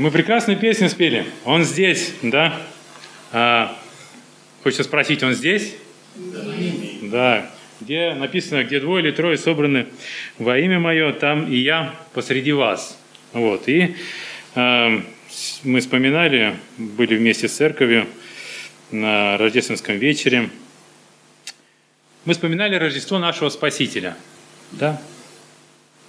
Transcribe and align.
Мы 0.00 0.10
прекрасную 0.10 0.58
песню 0.58 0.88
спели. 0.88 1.26
Он 1.44 1.62
здесь, 1.62 2.14
да? 2.22 2.58
А, 3.32 3.76
хочется 4.62 4.82
спросить, 4.82 5.22
он 5.22 5.34
здесь? 5.34 5.74
Да. 6.16 6.40
да. 7.02 7.50
Где 7.82 8.14
написано, 8.14 8.64
где 8.64 8.80
двое 8.80 9.04
или 9.04 9.10
трое 9.10 9.36
собраны 9.36 9.88
во 10.38 10.58
имя 10.58 10.78
мое, 10.78 11.12
там 11.12 11.52
и 11.52 11.56
я 11.56 11.94
посреди 12.14 12.52
вас. 12.52 12.98
Вот. 13.34 13.68
И 13.68 13.94
э, 14.54 15.00
мы 15.64 15.80
вспоминали, 15.80 16.56
были 16.78 17.16
вместе 17.16 17.46
с 17.46 17.52
церковью 17.52 18.06
на 18.90 19.36
рождественском 19.36 19.98
вечере. 19.98 20.48
Мы 22.24 22.32
вспоминали 22.32 22.74
Рождество 22.76 23.18
нашего 23.18 23.50
Спасителя. 23.50 24.16
Да? 24.72 24.98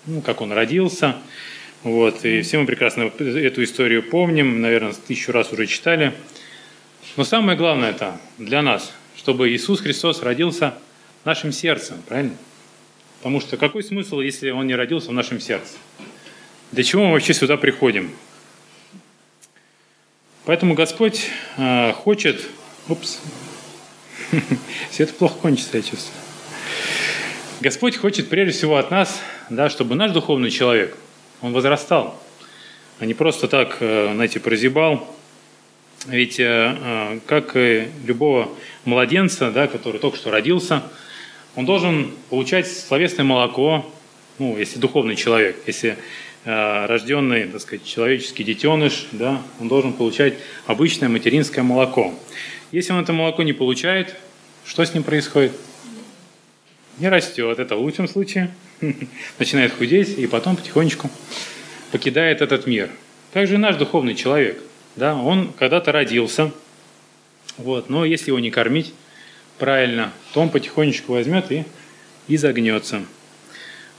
Ну, 0.05 0.21
как 0.21 0.39
он 0.39 0.53
родился, 0.53 1.17
вот, 1.83 2.25
и 2.25 2.41
все 2.41 2.59
мы 2.59 2.67
прекрасно 2.67 3.03
эту 3.03 3.63
историю 3.63 4.03
помним, 4.03 4.61
наверное, 4.61 4.93
тысячу 4.93 5.31
раз 5.31 5.51
уже 5.51 5.65
читали. 5.65 6.13
Но 7.17 7.23
самое 7.23 7.57
главное 7.57 7.89
это 7.89 8.21
для 8.37 8.61
нас, 8.61 8.93
чтобы 9.17 9.49
Иисус 9.49 9.81
Христос 9.81 10.21
родился 10.21 10.75
нашим 11.25 11.51
сердцем, 11.51 11.97
правильно? 12.07 12.35
Потому 13.17 13.41
что 13.41 13.57
какой 13.57 13.83
смысл, 13.83 14.19
если 14.19 14.51
Он 14.51 14.67
не 14.67 14.75
родился 14.75 15.09
в 15.09 15.13
нашем 15.13 15.39
сердце? 15.39 15.73
Для 16.71 16.83
чего 16.83 17.05
мы 17.05 17.13
вообще 17.13 17.33
сюда 17.33 17.57
приходим? 17.57 18.11
Поэтому 20.45 20.75
Господь 20.75 21.29
э, 21.57 21.93
хочет... 21.93 22.41
Упс. 22.89 23.19
Все 24.91 25.03
это 25.03 25.13
плохо 25.13 25.35
кончится, 25.39 25.77
я 25.77 25.83
чувствую. 25.83 26.15
Господь 27.59 27.97
хочет 27.97 28.29
прежде 28.29 28.53
всего 28.53 28.77
от 28.77 28.91
нас, 28.91 29.21
да, 29.49 29.69
чтобы 29.69 29.95
наш 29.95 30.11
духовный 30.11 30.51
человек– 30.51 30.95
он 31.41 31.53
возрастал, 31.53 32.19
а 32.99 33.05
не 33.05 33.13
просто 33.13 33.47
так, 33.47 33.77
э, 33.79 34.11
знаете, 34.13 34.39
прозябал. 34.39 35.07
Ведь 36.07 36.39
э, 36.39 36.45
э, 36.45 37.19
как 37.25 37.55
и 37.55 37.87
любого 38.05 38.49
младенца, 38.85 39.51
да, 39.51 39.67
который 39.67 39.99
только 39.99 40.17
что 40.17 40.31
родился, 40.31 40.83
он 41.55 41.65
должен 41.65 42.11
получать 42.29 42.67
словесное 42.67 43.25
молоко, 43.25 43.85
ну, 44.39 44.57
если 44.57 44.79
духовный 44.79 45.15
человек, 45.15 45.57
если 45.67 45.97
рожденный, 46.43 47.43
так 47.43 47.61
сказать, 47.61 47.85
человеческий 47.85 48.43
детеныш, 48.43 49.05
да, 49.11 49.43
он 49.59 49.67
должен 49.67 49.93
получать 49.93 50.33
обычное 50.65 51.07
материнское 51.07 51.63
молоко. 51.63 52.15
Если 52.71 52.93
он 52.93 53.03
это 53.03 53.13
молоко 53.13 53.43
не 53.43 53.53
получает, 53.53 54.15
что 54.65 54.83
с 54.83 54.91
ним 54.95 55.03
происходит? 55.03 55.51
Не 56.97 57.09
растет, 57.09 57.59
это 57.59 57.75
в 57.75 57.81
лучшем 57.81 58.07
случае– 58.07 58.49
начинает 59.39 59.73
худеть 59.73 60.17
и 60.17 60.27
потом 60.27 60.55
потихонечку 60.55 61.09
покидает 61.91 62.41
этот 62.41 62.67
мир. 62.67 62.89
Также 63.33 63.55
и 63.55 63.57
наш 63.57 63.75
духовный 63.75 64.15
человек. 64.15 64.61
Да, 64.95 65.15
он 65.15 65.53
когда-то 65.53 65.91
родился, 65.91 66.51
вот, 67.57 67.89
но 67.89 68.03
если 68.03 68.31
его 68.31 68.39
не 68.39 68.51
кормить 68.51 68.93
правильно, 69.57 70.11
то 70.33 70.41
он 70.41 70.49
потихонечку 70.49 71.13
возьмет 71.13 71.51
и, 71.51 71.63
и 72.27 72.35
загнется. 72.35 73.03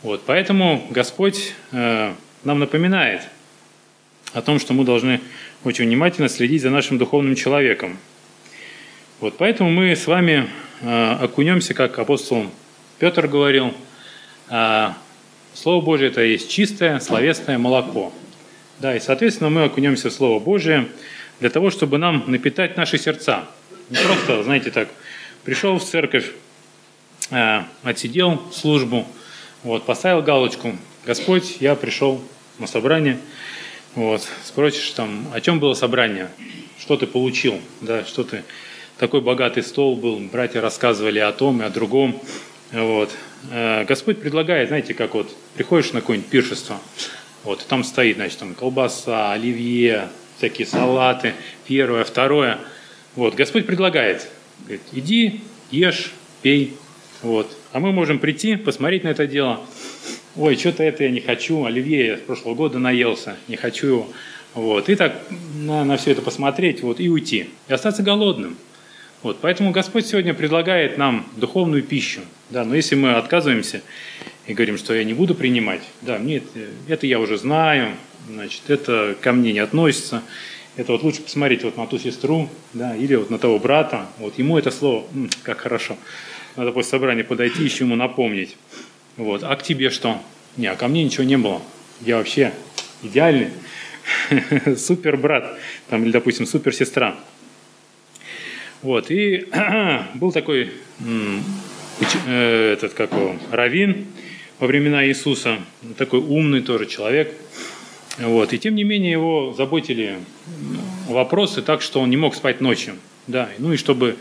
Вот, 0.02 0.22
поэтому 0.26 0.86
Господь 0.90 1.54
э, 1.70 2.12
нам 2.44 2.58
напоминает 2.58 3.22
о 4.34 4.42
том, 4.42 4.58
что 4.58 4.74
мы 4.74 4.84
должны 4.84 5.20
очень 5.64 5.86
внимательно 5.86 6.28
следить 6.28 6.60
за 6.60 6.70
нашим 6.70 6.98
духовным 6.98 7.36
человеком. 7.36 7.96
Вот, 9.20 9.36
поэтому 9.38 9.70
мы 9.70 9.94
с 9.94 10.06
вами 10.06 10.48
э, 10.80 11.12
окунемся, 11.20 11.72
как 11.72 11.98
апостол 11.98 12.50
Петр 12.98 13.28
говорил– 13.28 13.72
Слово 14.48 15.84
Божие– 15.84 16.10
это 16.10 16.22
есть 16.22 16.50
чистое 16.50 16.98
словесное 17.00 17.58
молоко. 17.58 18.12
Да, 18.80 18.96
и, 18.96 19.00
соответственно, 19.00 19.50
мы 19.50 19.64
окунемся 19.64 20.10
в 20.10 20.12
Слово 20.12 20.40
Божие 20.40 20.88
для 21.40 21.50
того, 21.50 21.70
чтобы 21.70 21.98
нам 21.98 22.24
напитать 22.26 22.76
наши 22.76 22.98
сердца. 22.98 23.44
Не 23.90 23.96
просто, 23.96 24.42
знаете, 24.42 24.70
так, 24.70 24.88
пришел 25.44 25.78
в 25.78 25.84
церковь, 25.84 26.32
а, 27.30 27.66
отсидел 27.82 28.42
службу, 28.52 29.06
вот, 29.62 29.84
поставил 29.84 30.22
галочку, 30.22 30.76
Господь, 31.04 31.58
я 31.60 31.74
пришел 31.74 32.22
на 32.58 32.66
собрание, 32.66 33.18
вот, 33.94 34.26
спросишь 34.44 34.90
там, 34.90 35.26
о 35.32 35.40
чем 35.40 35.60
было 35.60 35.74
собрание, 35.74 36.30
что 36.78 36.96
ты 36.96 37.06
получил, 37.06 37.60
да, 37.80 38.04
что 38.04 38.24
ты, 38.24 38.42
такой 38.98 39.20
богатый 39.20 39.62
стол 39.62 39.96
был, 39.96 40.18
братья 40.18 40.60
рассказывали 40.60 41.18
о 41.18 41.32
том 41.32 41.60
и 41.60 41.64
о 41.64 41.70
другом, 41.70 42.20
вот, 42.72 43.10
Э, 43.50 43.84
Господь 43.84 44.20
предлагает, 44.20 44.68
знаете, 44.68 44.94
как 44.94 45.14
вот 45.14 45.34
приходишь 45.54 45.92
на 45.92 46.00
какое-нибудь 46.00 46.30
пиршество, 46.30 46.80
вот, 47.44 47.64
там 47.68 47.82
стоит, 47.82 48.16
значит, 48.16 48.38
там 48.38 48.54
колбаса, 48.54 49.32
оливье, 49.32 50.08
всякие 50.38 50.66
салаты, 50.66 51.34
первое, 51.66 52.04
второе. 52.04 52.58
Вот, 53.16 53.34
Господь 53.34 53.66
предлагает, 53.66 54.28
говорит, 54.60 54.82
иди, 54.92 55.40
ешь, 55.70 56.12
пей, 56.40 56.76
вот. 57.22 57.56
А 57.72 57.80
мы 57.80 57.92
можем 57.92 58.18
прийти, 58.18 58.56
посмотреть 58.56 59.04
на 59.04 59.08
это 59.08 59.26
дело. 59.26 59.60
Ой, 60.36 60.56
что-то 60.56 60.82
это 60.82 61.04
я 61.04 61.10
не 61.10 61.20
хочу, 61.20 61.64
оливье 61.64 62.06
я 62.06 62.16
с 62.16 62.20
прошлого 62.20 62.54
года 62.54 62.78
наелся, 62.78 63.36
не 63.48 63.56
хочу 63.56 63.86
его. 63.86 64.08
Вот. 64.54 64.88
И 64.88 64.96
так 64.96 65.22
на, 65.54 65.84
на 65.84 65.96
все 65.96 66.12
это 66.12 66.22
посмотреть 66.22 66.82
вот, 66.82 67.00
и 67.00 67.08
уйти. 67.08 67.48
И 67.68 67.72
остаться 67.72 68.02
голодным. 68.02 68.56
Вот, 69.22 69.38
поэтому 69.40 69.70
Господь 69.70 70.06
сегодня 70.06 70.34
предлагает 70.34 70.98
нам 70.98 71.26
духовную 71.36 71.84
пищу. 71.84 72.20
Да, 72.50 72.64
но 72.64 72.74
если 72.74 72.96
мы 72.96 73.14
отказываемся 73.14 73.82
и 74.48 74.54
говорим, 74.54 74.76
что 74.76 74.94
я 74.94 75.04
не 75.04 75.14
буду 75.14 75.36
принимать, 75.36 75.82
да, 76.00 76.18
мне 76.18 76.38
это, 76.38 76.58
это 76.88 77.06
я 77.06 77.20
уже 77.20 77.38
знаю, 77.38 77.94
значит, 78.28 78.68
это 78.68 79.16
ко 79.20 79.32
мне 79.32 79.52
не 79.52 79.60
относится, 79.60 80.22
это 80.76 80.92
вот 80.92 81.04
лучше 81.04 81.22
посмотреть 81.22 81.62
вот 81.62 81.76
на 81.76 81.86
ту 81.86 81.98
сестру, 81.98 82.48
да, 82.72 82.96
или 82.96 83.14
вот 83.14 83.30
на 83.30 83.38
того 83.38 83.60
брата, 83.60 84.06
вот 84.18 84.38
ему 84.38 84.58
это 84.58 84.72
слово, 84.72 85.06
как 85.44 85.60
хорошо, 85.60 85.96
надо 86.56 86.72
после 86.72 86.90
собрания 86.90 87.22
подойти, 87.22 87.62
еще 87.62 87.84
ему 87.84 87.94
напомнить. 87.94 88.56
Вот, 89.16 89.44
а 89.44 89.54
к 89.54 89.62
тебе 89.62 89.90
что? 89.90 90.20
Не, 90.56 90.66
а 90.66 90.74
ко 90.74 90.88
мне 90.88 91.04
ничего 91.04 91.22
не 91.22 91.38
было, 91.38 91.62
я 92.00 92.18
вообще 92.18 92.52
идеальный, 93.04 93.50
супер 94.76 95.16
брат, 95.16 95.56
там, 95.88 96.02
или, 96.02 96.10
допустим, 96.10 96.44
супер 96.44 96.74
сестра. 96.74 97.16
Вот, 98.82 99.12
и 99.12 99.46
был 100.14 100.32
такой 100.32 100.70
э, 102.26 102.72
этот, 102.72 102.94
как 102.94 103.12
его, 103.12 103.36
Равин 103.52 104.06
во 104.58 104.66
времена 104.66 105.06
Иисуса, 105.06 105.58
такой 105.96 106.18
умный 106.18 106.62
тоже 106.62 106.86
человек. 106.86 107.32
Вот, 108.18 108.52
и 108.52 108.58
тем 108.58 108.74
не 108.74 108.82
менее 108.82 109.12
его 109.12 109.54
заботили 109.56 110.18
вопросы 111.08 111.62
так, 111.62 111.80
что 111.80 112.00
он 112.00 112.10
не 112.10 112.16
мог 112.16 112.34
спать 112.34 112.60
ночью. 112.60 112.94
Да, 113.28 113.48
ну 113.58 113.72
и 113.72 113.76
чтобы 113.76 114.16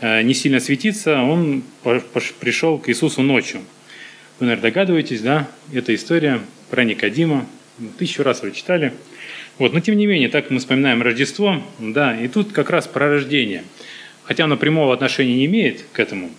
э, 0.00 0.22
не 0.22 0.32
сильно 0.32 0.60
светиться, 0.60 1.20
он 1.20 1.62
пришел 2.40 2.78
к 2.78 2.88
Иисусу 2.88 3.20
ночью. 3.20 3.60
Вы, 4.40 4.46
наверное, 4.46 4.70
догадываетесь, 4.70 5.20
да, 5.20 5.46
эта 5.74 5.94
история 5.94 6.40
про 6.70 6.84
Никодима, 6.84 7.46
тысячу 7.98 8.22
раз 8.22 8.42
вы 8.42 8.52
читали. 8.52 8.94
Вот, 9.58 9.74
но 9.74 9.80
тем 9.80 9.98
не 9.98 10.06
менее, 10.06 10.30
так 10.30 10.50
мы 10.50 10.58
вспоминаем 10.58 11.02
Рождество, 11.02 11.62
да, 11.78 12.18
и 12.18 12.28
тут 12.28 12.52
как 12.52 12.70
раз 12.70 12.86
про 12.86 13.10
рождение– 13.10 13.62
хотя 14.26 14.44
оно 14.44 14.56
прямого 14.56 14.92
отношения 14.92 15.34
не 15.34 15.46
имеет 15.46 15.84
к 15.92 16.00
этому. 16.00 16.30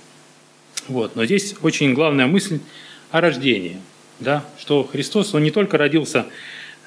Вот. 0.88 1.16
Но 1.16 1.26
здесь 1.26 1.56
очень 1.62 1.94
главная 1.94 2.28
мысль 2.28 2.60
о 3.12 3.22
рождении. 3.22 3.78
Да? 4.20 4.46
Что 4.60 4.84
Христос, 4.84 5.34
Он 5.34 5.44
не 5.44 5.52
только 5.52 5.78
родился 5.78 6.26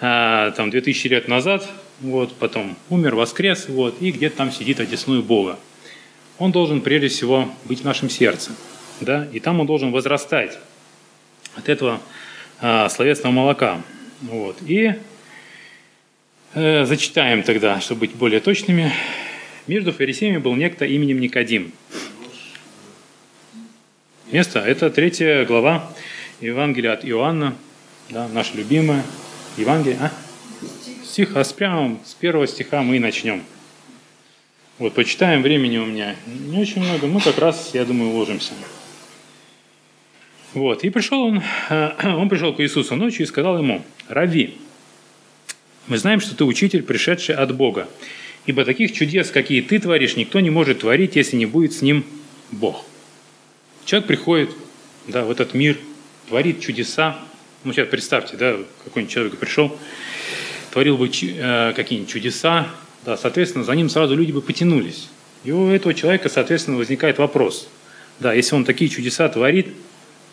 а, 0.00 0.50
там, 0.52 0.70
2000 0.70 1.08
лет 1.08 1.28
назад, 1.28 1.68
вот, 2.00 2.34
потом 2.34 2.76
умер, 2.88 3.14
воскрес, 3.14 3.68
вот, 3.68 4.00
и 4.00 4.10
где-то 4.10 4.36
там 4.36 4.52
сидит 4.52 4.80
одесную 4.80 5.22
Бога. 5.22 5.58
Он 6.38 6.52
должен 6.52 6.80
прежде 6.80 7.08
всего 7.08 7.50
быть 7.64 7.80
в 7.80 7.84
нашем 7.84 8.08
сердце. 8.08 8.52
Да? 9.00 9.28
И 9.32 9.40
там 9.40 9.60
он 9.60 9.66
должен 9.66 9.92
возрастать 9.92 10.58
от 11.54 11.68
этого 11.68 12.00
а, 12.60 12.88
словесного 12.88 13.32
молока. 13.32 13.82
Вот. 14.22 14.58
И 14.66 14.94
э, 16.54 16.84
зачитаем 16.84 17.42
тогда, 17.42 17.80
чтобы 17.80 18.00
быть 18.00 18.14
более 18.14 18.40
точными, 18.40 18.92
между 19.66 19.92
фарисеями 19.92 20.38
был 20.38 20.54
некто 20.54 20.84
именем 20.84 21.20
Никодим. 21.20 21.72
Место– 24.30 24.60
это 24.66 24.90
третья 24.90 25.44
глава 25.44 25.92
Евангелия 26.40 26.92
от 26.92 27.04
Иоанна, 27.04 27.56
да, 28.10 28.28
наша 28.28 28.56
любимая 28.56 29.04
Евангелие. 29.56 29.98
А? 30.00 30.12
Стих, 31.04 31.36
а 31.36 31.44
с 31.44 31.52
прямо 31.52 31.98
с 32.04 32.14
первого 32.14 32.46
стиха 32.46 32.82
мы 32.82 32.96
и 32.96 33.00
начнем. 33.00 33.42
Вот, 34.78 34.94
почитаем, 34.94 35.42
времени 35.42 35.78
у 35.78 35.84
меня 35.84 36.16
не 36.26 36.60
очень 36.60 36.82
много, 36.82 37.06
мы 37.06 37.20
как 37.20 37.38
раз, 37.38 37.70
я 37.74 37.84
думаю, 37.84 38.12
уложимся. 38.12 38.52
Вот, 40.54 40.84
и 40.84 40.90
пришел 40.90 41.22
он, 41.22 41.42
он 42.02 42.28
пришел 42.28 42.54
к 42.54 42.60
Иисусу 42.60 42.96
ночью 42.96 43.24
и 43.24 43.26
сказал 43.26 43.58
ему, 43.58 43.82
«Рави, 44.08 44.56
мы 45.86 45.98
знаем, 45.98 46.20
что 46.20 46.36
ты 46.36 46.44
учитель, 46.44 46.82
пришедший 46.82 47.34
от 47.34 47.54
Бога, 47.54 47.88
Ибо 48.46 48.64
таких 48.64 48.92
чудес, 48.92 49.30
какие 49.30 49.60
ты 49.60 49.78
творишь, 49.78 50.16
никто 50.16 50.40
не 50.40 50.50
может 50.50 50.80
творить, 50.80 51.16
если 51.16 51.36
не 51.36 51.46
будет 51.46 51.72
с 51.72 51.82
ним 51.82 52.04
Бог. 52.50 52.84
Человек 53.84 54.08
приходит 54.08 54.50
да, 55.06 55.24
в 55.24 55.30
этот 55.30 55.54
мир, 55.54 55.78
творит 56.28 56.60
чудеса. 56.60 57.18
Ну, 57.64 57.72
сейчас 57.72 57.88
представьте, 57.88 58.36
да, 58.36 58.56
какой-нибудь 58.84 59.12
человек 59.12 59.36
пришел, 59.36 59.76
творил 60.72 60.96
бы 60.96 61.08
э, 61.08 61.72
какие-нибудь 61.74 62.10
чудеса, 62.10 62.68
да, 63.04 63.16
соответственно, 63.16 63.64
за 63.64 63.74
ним 63.74 63.88
сразу 63.88 64.16
люди 64.16 64.32
бы 64.32 64.40
потянулись. 64.40 65.08
И 65.44 65.52
у 65.52 65.68
этого 65.70 65.94
человека, 65.94 66.28
соответственно, 66.28 66.76
возникает 66.76 67.18
вопрос. 67.18 67.68
Да, 68.18 68.32
если 68.32 68.54
он 68.54 68.64
такие 68.64 68.90
чудеса 68.90 69.28
творит, 69.28 69.68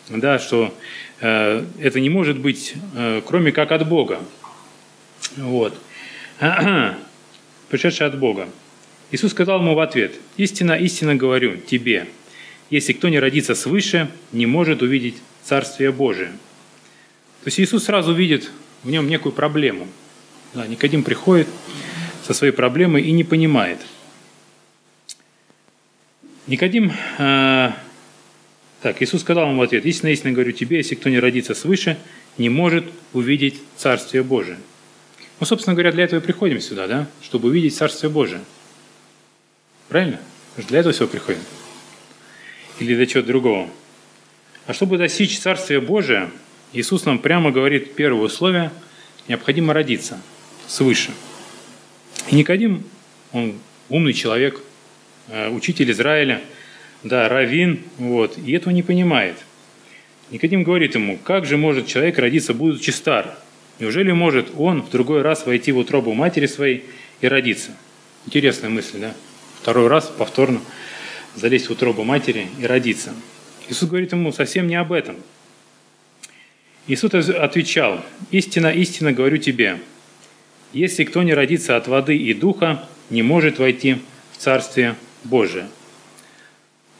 да, 0.08 0.38
что 0.38 0.74
э, 1.20 1.64
это 1.80 2.00
не 2.00 2.10
может 2.10 2.38
быть, 2.38 2.74
э, 2.94 3.22
кроме 3.26 3.52
как 3.52 3.72
от 3.72 3.88
Бога. 3.88 4.20
Вот. 5.36 5.74
Пришедший 7.68 8.06
от 8.06 8.18
Бога. 8.18 8.48
Иисус 9.10 9.32
сказал 9.32 9.60
ему 9.60 9.74
в 9.74 9.80
ответ, 9.80 10.14
«Истинно, 10.36 10.72
истинно 10.72 11.14
говорю 11.14 11.56
тебе, 11.56 12.08
если 12.70 12.92
кто 12.92 13.08
не 13.08 13.18
родится 13.18 13.54
свыше, 13.54 14.10
не 14.32 14.46
может 14.46 14.82
увидеть 14.82 15.16
Царствие 15.44 15.92
Божие». 15.92 16.28
То 17.42 17.48
есть 17.48 17.60
Иисус 17.60 17.84
сразу 17.84 18.12
видит 18.12 18.50
в 18.82 18.90
нем 18.90 19.08
некую 19.08 19.32
проблему. 19.32 19.86
Да, 20.54 20.66
Никодим 20.66 21.02
приходит 21.02 21.48
со 22.26 22.34
своей 22.34 22.52
проблемой 22.52 23.02
и 23.02 23.12
не 23.12 23.24
понимает. 23.24 23.78
Никодим, 26.46 26.92
э, 27.18 27.72
так, 28.82 29.02
Иисус 29.02 29.20
сказал 29.20 29.48
ему 29.48 29.60
в 29.60 29.62
ответ, 29.62 29.84
«Истинно, 29.84 30.10
истинно 30.10 30.32
говорю 30.32 30.52
тебе, 30.52 30.78
если 30.78 30.94
кто 30.94 31.08
не 31.10 31.18
родится 31.18 31.54
свыше, 31.54 31.98
не 32.38 32.48
может 32.48 32.84
увидеть 33.12 33.56
Царствие 33.76 34.22
Божие». 34.22 34.58
Ну, 35.40 35.46
собственно 35.46 35.74
говоря, 35.74 35.92
для 35.92 36.04
этого 36.04 36.20
и 36.20 36.22
приходим 36.22 36.60
сюда, 36.60 36.86
да, 36.86 37.06
чтобы 37.22 37.48
увидеть 37.48 37.76
Царствие 37.76 38.10
Божие. 38.10 38.40
Правильно? 39.88 40.18
Для 40.56 40.80
этого 40.80 40.92
всего 40.92 41.06
приходим. 41.06 41.40
Или 42.80 42.94
для 42.94 43.06
чего-то 43.06 43.28
другого. 43.28 43.70
А 44.66 44.72
чтобы 44.72 44.98
достичь 44.98 45.38
Царствия 45.38 45.80
Божия, 45.80 46.30
Иисус 46.72 47.04
нам 47.04 47.18
прямо 47.18 47.50
говорит 47.50 47.94
первое 47.94 48.24
условие– 48.24 48.70
необходимо 49.28 49.74
родиться 49.74 50.20
свыше. 50.66 51.12
И 52.30 52.34
Никодим, 52.34 52.84
он 53.32 53.54
умный 53.88 54.12
человек, 54.12 54.60
э, 55.28 55.50
учитель 55.50 55.90
Израиля, 55.92 56.40
да, 57.04 57.28
равин, 57.28 57.82
вот, 57.98 58.36
и 58.38 58.52
этого 58.52 58.72
не 58.72 58.82
понимает. 58.82 59.36
Никодим 60.30 60.62
говорит 60.62 60.94
ему, 60.94 61.16
как 61.18 61.46
же 61.46 61.56
может 61.56 61.86
человек 61.86 62.18
родиться, 62.18 62.54
будучи 62.54 62.90
стар? 62.90 63.38
Неужели 63.78 64.12
может 64.12 64.48
он 64.56 64.82
в 64.82 64.90
другой 64.90 65.22
раз 65.22 65.46
войти 65.46 65.72
в 65.72 65.78
утробу 65.78 66.12
матери 66.12 66.46
своей 66.46 66.84
и 67.20 67.28
родиться? 67.28 67.70
Интересная 68.26 68.70
мысль, 68.70 68.98
да? 68.98 69.14
Второй 69.60 69.88
раз 69.88 70.06
повторно 70.06 70.60
залезть 71.34 71.68
в 71.68 71.72
утробу 71.72 72.04
матери 72.04 72.48
и 72.60 72.66
родиться. 72.66 73.14
Иисус 73.68 73.88
говорит 73.88 74.12
ему 74.12 74.32
совсем 74.32 74.66
не 74.66 74.76
об 74.76 74.92
этом. 74.92 75.16
Иисус 76.86 77.12
отвечал, 77.28 78.04
«Истина, 78.30 78.68
истина 78.68 79.12
говорю 79.12 79.36
тебе, 79.36 79.78
если 80.72 81.04
кто 81.04 81.22
не 81.22 81.34
родится 81.34 81.76
от 81.76 81.86
воды 81.86 82.16
и 82.16 82.34
духа, 82.34 82.88
не 83.10 83.22
может 83.22 83.58
войти 83.58 83.98
в 84.32 84.38
Царствие 84.38 84.96
Божие». 85.22 85.68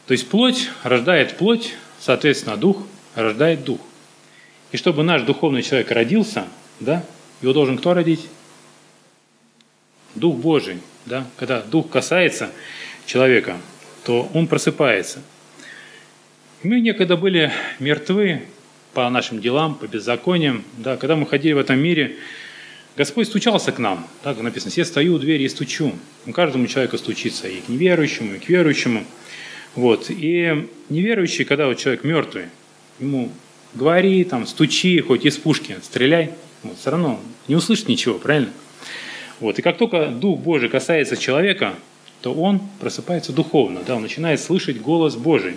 То 0.05 0.13
есть 0.13 0.29
плоть 0.29 0.69
рождает 0.83 1.37
плоть, 1.37 1.75
соответственно, 1.99 2.55
дух 2.55 2.83
рождает 3.15 3.63
дух. 3.63 3.79
И 4.71 4.77
чтобы 4.77 5.03
наш 5.03 5.23
духовный 5.23 5.63
человек 5.63 5.91
родился, 5.91 6.45
да, 6.79 7.03
его 7.41 7.53
должен 7.53 7.77
кто 7.77 7.93
родить? 7.93 8.27
Дух 10.15 10.37
Божий. 10.37 10.79
Да? 11.05 11.25
Когда 11.37 11.61
дух 11.61 11.89
касается 11.89 12.51
человека, 13.05 13.57
то 14.03 14.29
он 14.33 14.47
просыпается. 14.47 15.21
Мы 16.63 16.79
некогда 16.81 17.15
были 17.15 17.51
мертвы 17.79 18.43
по 18.93 19.09
нашим 19.09 19.39
делам, 19.39 19.75
по 19.75 19.87
беззакониям. 19.87 20.63
Да? 20.77 20.97
Когда 20.97 21.15
мы 21.15 21.25
ходили 21.25 21.53
в 21.53 21.57
этом 21.57 21.79
мире, 21.79 22.17
Господь 22.97 23.27
стучался 23.27 23.71
к 23.71 23.79
нам. 23.79 24.07
Так 24.23 24.41
написано, 24.41 24.71
«Я 24.75 24.83
стою 24.83 25.15
у 25.15 25.19
двери 25.19 25.43
и 25.43 25.49
стучу». 25.49 25.93
Он 26.25 26.33
каждому 26.33 26.67
человеку 26.67 26.97
стучится, 26.97 27.47
и 27.47 27.61
к 27.61 27.69
неверующему, 27.69 28.35
и 28.35 28.39
к 28.39 28.49
верующему. 28.49 29.05
Вот. 29.75 30.07
И 30.09 30.67
неверующий, 30.89 31.45
когда 31.45 31.67
вот 31.67 31.77
человек 31.77 32.03
мертвый, 32.03 32.45
ему 32.99 33.31
говори, 33.73 34.23
там, 34.25 34.45
стучи, 34.47 34.99
хоть 34.99 35.25
из 35.25 35.37
пушки, 35.37 35.77
стреляй– 35.81 36.31
вот, 36.63 36.77
все 36.77 36.91
равно 36.91 37.19
не 37.47 37.55
услышит 37.55 37.87
ничего, 37.87 38.19
правильно? 38.19 38.51
Вот, 39.39 39.57
и 39.57 39.61
как 39.61 39.77
только 39.77 40.07
Дух 40.07 40.39
Божий 40.39 40.69
касается 40.69 41.15
человека, 41.15 41.73
то 42.21 42.33
он 42.33 42.61
просыпается 42.79 43.31
духовно, 43.31 43.81
да, 43.85 43.95
он 43.95 44.01
начинает 44.01 44.41
слышать 44.41 44.81
голос 44.81 45.15
Божий. 45.15 45.55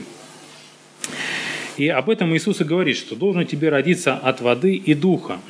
И 1.76 1.88
об 1.88 2.10
этом 2.10 2.34
Иисус 2.37 2.60
и 2.60 2.64
говорит, 2.64 2.96
что 2.96 3.16
должен 3.16 3.46
тебе 3.46 3.70
родиться 3.70 4.14
от 4.14 4.40
воды 4.40 4.75
и 4.75 4.94
духа, 4.94 5.40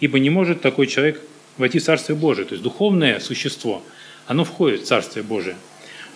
ибо 0.00 0.18
не 0.18 0.30
может 0.30 0.60
такой 0.60 0.86
человек 0.86 1.22
войти 1.56 1.78
в 1.78 1.84
Царствие 1.84 2.16
Божие. 2.16 2.44
То 2.44 2.52
есть 2.52 2.62
духовное 2.62 3.20
существо, 3.20 3.82
оно 4.26 4.44
входит 4.44 4.82
в 4.82 4.84
Царствие 4.84 5.22
Божие, 5.24 5.56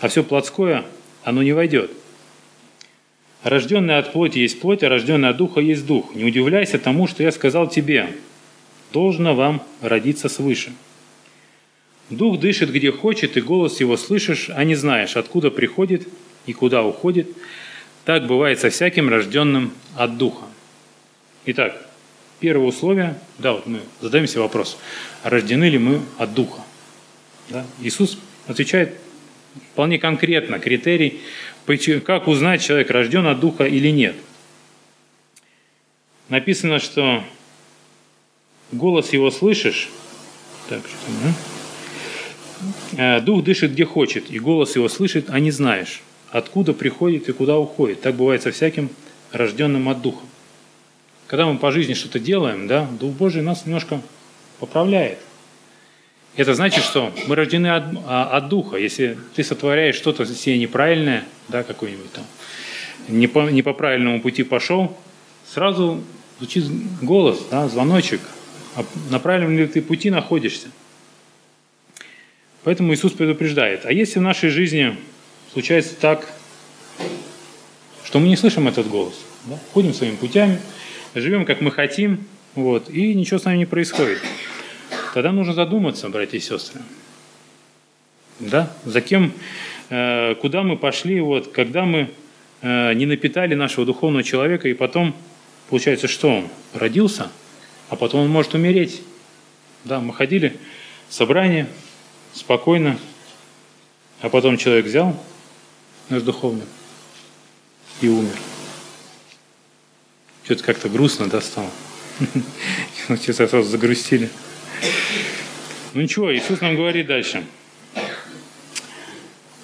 а 0.00 0.08
все 0.08 0.22
плотское, 0.22 0.84
оно 1.24 1.42
не 1.42 1.52
войдет. 1.52 1.90
Рожденный 3.42 3.98
от 3.98 4.12
плоти 4.12 4.38
есть 4.38 4.60
плоть, 4.60 4.82
а 4.82 4.88
рожденный 4.88 5.30
от 5.30 5.36
духа 5.36 5.60
есть 5.60 5.84
дух. 5.86 6.14
Не 6.14 6.24
удивляйся 6.24 6.78
тому, 6.78 7.08
что 7.08 7.22
я 7.22 7.32
сказал 7.32 7.68
тебе, 7.68 8.10
должно 8.92 9.34
вам 9.34 9.62
родиться 9.80 10.28
свыше. 10.28 10.72
Дух 12.10 12.38
дышит 12.38 12.70
где 12.70 12.92
хочет, 12.92 13.36
и 13.36 13.40
голос 13.40 13.80
его 13.80 13.96
слышишь, 13.96 14.50
а 14.50 14.64
не 14.64 14.74
знаешь, 14.74 15.16
откуда 15.16 15.50
приходит 15.50 16.06
и 16.46 16.52
куда 16.52 16.82
уходит. 16.84 17.28
Так 18.04 18.26
бывает 18.26 18.60
со 18.60 18.70
всяким 18.70 19.08
рожденным 19.08 19.72
от 19.96 20.18
Духа. 20.18 20.44
Итак, 21.46 21.88
первое 22.40 22.66
условие, 22.66 23.18
да, 23.38 23.52
вот 23.52 23.66
мы 23.66 23.80
задаем 24.00 24.26
себе 24.26 24.42
вопрос, 24.42 24.76
рождены 25.22 25.68
ли 25.68 25.78
мы 25.78 26.00
от 26.18 26.34
Духа? 26.34 26.60
Да? 27.48 27.64
Иисус 27.80 28.18
отвечает 28.46 28.94
вполне 29.72 29.98
конкретно, 29.98 30.58
критерий, 30.58 31.20
как 32.04 32.28
узнать, 32.28 32.62
человек 32.62 32.90
рожден 32.90 33.26
от 33.26 33.40
Духа 33.40 33.64
или 33.64 33.88
нет. 33.88 34.16
Написано, 36.28 36.78
что 36.78 37.22
голос 38.72 39.12
его 39.12 39.30
слышишь, 39.30 39.88
так, 40.68 40.80
что 40.80 40.96
да? 42.96 43.20
дух 43.20 43.44
дышит 43.44 43.72
где 43.72 43.84
хочет, 43.84 44.30
и 44.30 44.38
голос 44.38 44.76
его 44.76 44.88
слышит, 44.88 45.26
а 45.28 45.38
не 45.38 45.50
знаешь, 45.50 46.02
откуда 46.30 46.72
приходит 46.72 47.28
и 47.28 47.32
куда 47.32 47.58
уходит. 47.58 48.00
Так 48.00 48.14
бывает 48.14 48.42
со 48.42 48.50
всяким 48.50 48.90
рожденным 49.30 49.88
от 49.88 50.00
духа. 50.00 50.24
Когда 51.26 51.46
мы 51.46 51.58
по 51.58 51.70
жизни 51.70 51.94
что-то 51.94 52.18
делаем, 52.18 52.66
да, 52.66 52.86
Дух 53.00 53.12
Божий 53.12 53.42
нас 53.42 53.64
немножко 53.64 54.02
поправляет. 54.58 55.18
Это 56.36 56.54
значит, 56.54 56.84
что 56.84 57.12
мы 57.26 57.36
рождены 57.36 57.68
от, 57.68 57.84
а, 58.06 58.36
от 58.36 58.48
Духа. 58.48 58.76
Если 58.76 59.18
ты 59.34 59.42
сотворяешь 59.42 59.96
что-то 59.96 60.26
себе 60.26 60.58
неправильное, 60.58 61.24
да, 61.48 61.62
какой-нибудь 61.62 62.12
там, 62.12 62.24
не 63.08 63.26
по, 63.26 63.50
не 63.50 63.62
по 63.62 63.72
правильному 63.72 64.20
пути 64.20 64.42
пошел, 64.42 64.96
сразу 65.46 66.02
звучит 66.38 66.64
голос, 67.00 67.42
да, 67.50 67.68
звоночек– 67.68 68.20
а 68.30 68.41
на 69.10 69.18
правильном 69.18 69.56
ли 69.56 69.66
ты 69.66 69.82
пути 69.82 70.10
находишься. 70.10 70.68
Поэтому 72.64 72.94
Иисус 72.94 73.12
предупреждает. 73.12 73.84
А 73.84 73.92
если 73.92 74.18
в 74.18 74.22
нашей 74.22 74.50
жизни 74.50 74.96
случается 75.52 75.94
так, 75.96 76.26
что 78.04 78.20
мы 78.20 78.28
не 78.28 78.36
слышим 78.36 78.68
этот 78.68 78.88
голос, 78.88 79.14
да? 79.46 79.58
ходим 79.72 79.92
своими 79.92 80.16
путями, 80.16 80.58
живем 81.14 81.44
как 81.44 81.60
мы 81.60 81.70
хотим, 81.70 82.24
вот, 82.54 82.88
и 82.88 83.14
ничего 83.14 83.38
с 83.38 83.44
нами 83.44 83.58
не 83.58 83.66
происходит, 83.66 84.20
тогда 85.14 85.32
нужно 85.32 85.54
задуматься, 85.54 86.08
братья 86.08 86.36
и 86.36 86.40
сестры. 86.40 86.80
Да? 88.38 88.72
За 88.84 89.00
кем, 89.00 89.32
э, 89.90 90.34
куда 90.36 90.62
мы 90.62 90.76
пошли, 90.76 91.20
вот, 91.20 91.48
когда 91.48 91.84
мы 91.84 92.10
э, 92.60 92.94
не 92.94 93.06
напитали 93.06 93.54
нашего 93.54 93.84
духовного 93.84 94.22
человека, 94.22 94.68
и 94.68 94.74
потом, 94.74 95.16
получается, 95.68 96.06
что 96.06 96.28
он 96.28 96.48
родился– 96.74 97.30
а 97.92 97.96
потом 97.96 98.22
он 98.22 98.30
может 98.30 98.54
умереть. 98.54 99.02
Да, 99.84 100.00
мы 100.00 100.14
ходили 100.14 100.56
собрание 101.10 101.68
спокойно, 102.32 102.98
а 104.22 104.30
потом 104.30 104.56
человек 104.56 104.86
взял 104.86 105.14
наш 106.08 106.22
духовный 106.22 106.64
и 108.00 108.08
умер. 108.08 108.34
Что-то 110.44 110.64
как-то 110.64 110.88
грустно, 110.88 111.28
да, 111.28 111.42
стало? 111.42 111.68
Сейчас 113.08 113.36
сразу 113.36 113.64
загрустили. 113.64 114.30
Ну 115.92 116.00
ничего, 116.00 116.34
Иисус 116.34 116.62
нам 116.62 116.74
говорит 116.74 117.06
дальше. 117.06 117.44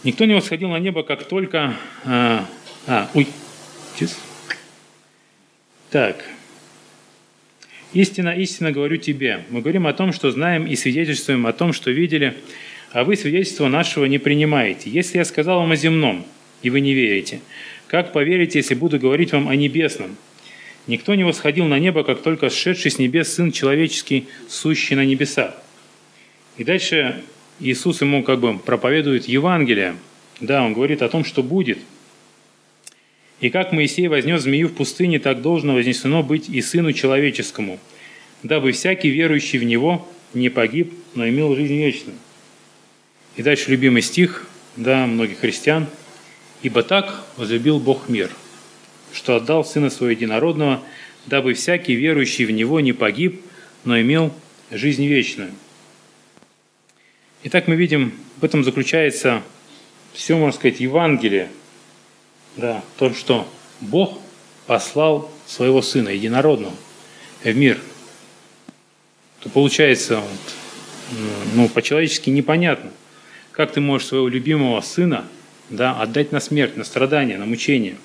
Никто 0.04 0.26
не 0.26 0.34
восходил 0.34 0.68
на 0.68 0.78
небо, 0.78 1.02
как 1.02 1.26
только... 1.26 1.74
А, 2.04 2.46
а 2.86 3.08
ой, 3.14 3.26
чист. 3.98 4.18
Так, 5.88 6.22
Истина, 7.94 8.30
истинно 8.30 8.70
говорю 8.70 8.98
тебе. 8.98 9.44
Мы 9.48 9.60
говорим 9.60 9.86
о 9.86 9.94
том, 9.94 10.12
что 10.12 10.30
знаем 10.30 10.66
и 10.66 10.76
свидетельствуем 10.76 11.46
о 11.46 11.52
том, 11.52 11.72
что 11.72 11.90
видели, 11.90 12.34
а 12.92 13.04
вы 13.04 13.16
свидетельства 13.16 13.68
нашего 13.68 14.04
не 14.04 14.18
принимаете. 14.18 14.90
Если 14.90 15.18
я 15.18 15.24
сказал 15.24 15.60
вам 15.60 15.72
о 15.72 15.76
земном, 15.76 16.26
и 16.62 16.70
вы 16.70 16.80
не 16.80 16.92
верите, 16.92 17.40
как 17.86 18.12
поверите, 18.12 18.58
если 18.58 18.74
буду 18.74 18.98
говорить 18.98 19.32
вам 19.32 19.48
о 19.48 19.56
небесном? 19.56 20.16
Никто 20.86 21.14
не 21.14 21.24
восходил 21.24 21.64
на 21.66 21.78
небо, 21.78 22.04
как 22.04 22.22
только 22.22 22.50
сшедший 22.50 22.90
с 22.90 22.98
небес 22.98 23.32
Сын 23.32 23.52
Человеческий, 23.52 24.26
сущий 24.48 24.96
на 24.96 25.04
небесах. 25.04 25.54
И 26.56 26.64
дальше 26.64 27.22
Иисус 27.60 28.00
ему 28.00 28.22
как 28.22 28.40
бы 28.40 28.58
проповедует 28.58 29.28
Евангелие. 29.28 29.96
Да, 30.40 30.62
он 30.62 30.74
говорит 30.74 31.02
о 31.02 31.08
том, 31.08 31.24
что 31.24 31.42
будет. 31.42 31.78
И 33.40 33.50
как 33.50 33.72
Моисей 33.72 34.08
вознес 34.08 34.42
змею 34.42 34.68
в 34.68 34.74
пустыне, 34.74 35.20
так 35.20 35.42
должно 35.42 35.74
вознесено 35.74 36.22
быть 36.22 36.48
и 36.48 36.60
Сыну 36.60 36.92
Человеческому, 36.92 37.78
дабы 38.42 38.72
всякий 38.72 39.10
верующий 39.10 39.58
в 39.58 39.64
Него 39.64 40.06
не 40.34 40.48
погиб, 40.48 40.92
но 41.14 41.28
имел 41.28 41.54
жизнь 41.54 41.76
вечную. 41.76 42.16
И 43.36 43.42
дальше 43.42 43.70
любимый 43.70 44.02
стих, 44.02 44.46
да, 44.76 45.06
многих 45.06 45.38
христиан. 45.38 45.86
«Ибо 46.62 46.82
так 46.82 47.24
возлюбил 47.36 47.78
Бог 47.78 48.08
мир, 48.08 48.30
что 49.12 49.36
отдал 49.36 49.64
Сына 49.64 49.90
Своего 49.90 50.10
Единородного, 50.10 50.82
дабы 51.26 51.54
всякий 51.54 51.94
верующий 51.94 52.44
в 52.46 52.50
Него 52.50 52.80
не 52.80 52.92
погиб, 52.92 53.40
но 53.84 54.00
имел 54.00 54.32
жизнь 54.72 55.06
вечную». 55.06 55.52
Итак, 57.44 57.68
мы 57.68 57.76
видим, 57.76 58.12
в 58.40 58.44
этом 58.44 58.64
заключается 58.64 59.42
все, 60.12 60.36
можно 60.36 60.58
сказать, 60.58 60.80
Евангелие, 60.80 61.48
да, 62.58 62.82
том, 62.98 63.14
что 63.14 63.48
Бог 63.80 64.18
послал 64.66 65.30
своего 65.46 65.80
Сына 65.80 66.10
Единородного 66.10 66.74
в 67.42 67.56
мир. 67.56 67.80
То 69.40 69.48
получается, 69.48 70.16
вот, 70.16 71.18
ну, 71.54 71.68
по-человечески 71.68 72.28
непонятно, 72.30 72.90
как 73.52 73.72
ты 73.72 73.80
можешь 73.80 74.08
своего 74.08 74.28
любимого 74.28 74.80
Сына 74.80 75.24
да, 75.70 75.98
отдать 76.00 76.32
на 76.32 76.40
смерть, 76.40 76.76
на 76.76 76.84
страдания, 76.84 77.38
на 77.38 77.46
мучения. 77.46 77.96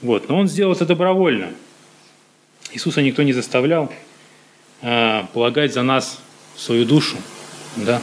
Вот. 0.00 0.28
Но 0.28 0.38
Он 0.38 0.48
сделал 0.48 0.72
это 0.72 0.86
добровольно. 0.86 1.50
Иисуса 2.72 3.02
никто 3.02 3.22
не 3.22 3.32
заставлял 3.32 3.92
э, 4.80 5.24
полагать 5.32 5.74
за 5.74 5.82
нас 5.82 6.20
свою 6.56 6.84
душу, 6.84 7.16
да, 7.76 8.00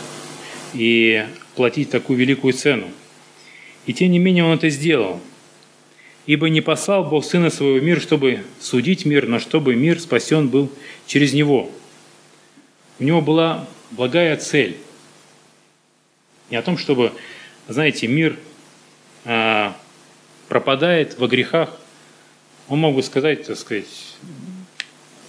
и 0.73 1.25
платить 1.55 1.89
такую 1.89 2.19
великую 2.19 2.53
цену. 2.53 2.87
И 3.85 3.93
тем 3.93 4.11
не 4.11 4.19
менее 4.19 4.43
он 4.43 4.55
это 4.55 4.69
сделал. 4.69 5.19
Ибо 6.29 6.49
не 6.49 6.61
послал 6.61 7.03
Бог 7.03 7.25
Сына 7.25 7.49
Своего 7.49 7.79
в 7.79 7.83
мир, 7.83 7.99
чтобы 7.99 8.43
судить 8.59 9.03
мир, 9.03 9.27
но 9.27 9.39
чтобы 9.39 9.75
мир 9.75 9.99
спасен 9.99 10.49
был 10.49 10.71
через 11.07 11.33
Него. 11.33 11.71
У 12.99 13.03
него 13.03 13.19
была 13.19 13.67
благая 13.89 14.37
цель. 14.37 14.77
Не 16.51 16.57
о 16.57 16.61
том, 16.61 16.77
чтобы, 16.77 17.13
знаете, 17.67 18.07
мир 18.07 18.37
а, 19.25 19.75
пропадает 20.47 21.17
во 21.17 21.27
грехах. 21.27 21.75
Он 22.67 22.77
мог 22.77 22.95
бы 22.95 23.01
сказать, 23.01 23.47
так 23.47 23.57
сказать, 23.57 23.87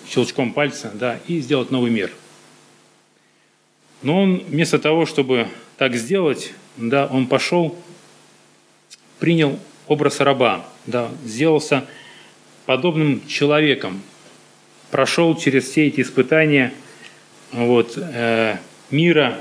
щелчком 0.07 0.53
пальца, 0.53 0.91
да, 0.93 1.19
и 1.27 1.41
сделать 1.41 1.71
новый 1.71 1.91
мир– 1.91 2.13
но 4.03 4.23
он 4.23 4.39
вместо 4.39 4.79
того, 4.79 5.05
чтобы 5.05 5.49
так 5.77 5.95
сделать, 5.95 6.55
да, 6.77 7.07
он 7.07 7.27
пошел, 7.27 7.77
принял 9.19 9.59
образ 9.87 10.21
раба, 10.21 10.65
да, 10.91 11.11
сделался 11.25 11.87
подобным 12.67 13.27
человеком, 13.27 14.03
прошел 14.91 15.37
через 15.37 15.65
все 15.65 15.87
эти 15.87 16.01
испытания 16.01 16.73
вот, 17.53 17.95
э, 17.97 18.59
мира 18.91 19.39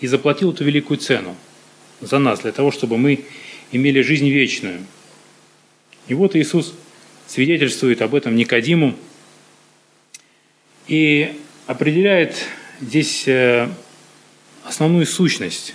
и 0.00 0.06
заплатил 0.06 0.52
эту 0.52 0.64
великую 0.64 0.98
цену 0.98 1.36
за 2.00 2.18
нас, 2.18 2.40
для 2.40 2.52
того, 2.52 2.70
чтобы 2.70 2.96
мы 2.96 3.24
имели 3.72 4.00
жизнь 4.00 4.28
вечную. 4.28 4.84
И 6.08 6.14
вот 6.14 6.34
Иисус 6.34 6.74
свидетельствует 7.26 8.02
об 8.02 8.14
этом 8.14 8.34
Никодиму 8.34 8.96
и 10.88 11.32
определяет 11.66 12.46
здесь 12.80 13.28
э, 13.28 13.68
основную 14.64 15.06
сущность 15.06 15.74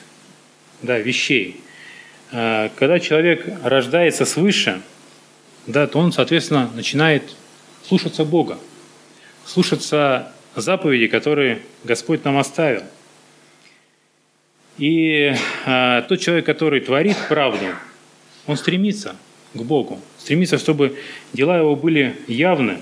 да, 0.81 0.99
вещей. 0.99 1.61
Э, 2.31 2.69
когда 2.75 2.99
человек 2.99 3.45
рождается 3.63 4.25
свыше, 4.25 4.81
да, 5.67 5.87
то 5.87 5.99
он, 5.99 6.11
соответственно, 6.11 6.69
начинает 6.73 7.35
слушаться 7.87 8.25
Бога, 8.25 8.57
слушаться 9.45 10.31
заповедей, 10.55 11.07
которые 11.07 11.61
Господь 11.83 12.23
нам 12.23 12.37
оставил. 12.37 12.83
И 14.77 15.33
э, 15.65 16.01
тот 16.07 16.19
человек, 16.19 16.45
который 16.45 16.81
творит 16.81 17.17
правду, 17.29 17.65
он 18.47 18.57
стремится 18.57 19.15
к 19.53 19.61
Богу, 19.61 20.01
стремится, 20.17 20.57
чтобы 20.57 20.97
дела 21.33 21.57
его 21.57 21.75
были 21.75 22.15
явны. 22.27 22.81